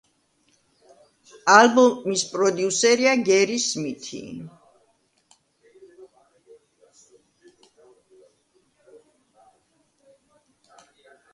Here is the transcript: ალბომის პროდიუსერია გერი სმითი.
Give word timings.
ალბომის 1.55 2.23
პროდიუსერია 2.29 3.11
გერი 3.27 3.59
სმითი. 3.65 4.23